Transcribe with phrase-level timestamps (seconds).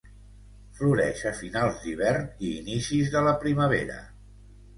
[0.77, 4.01] Floreix a finals d'hivern i inicis de la primavera.